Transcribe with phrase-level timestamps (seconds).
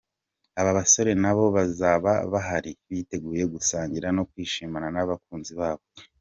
[0.59, 5.83] Aba basore nabo bazaba bahari biteguye gusangira no kwishimana n’abakunzi babo.